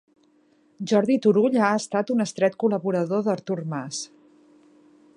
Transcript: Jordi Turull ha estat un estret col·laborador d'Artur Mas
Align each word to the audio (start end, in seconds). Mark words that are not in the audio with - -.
Jordi 0.91 1.17
Turull 1.25 1.59
ha 1.67 1.69
estat 1.81 2.11
un 2.15 2.25
estret 2.27 2.57
col·laborador 2.65 3.25
d'Artur 3.29 3.63
Mas 3.75 4.05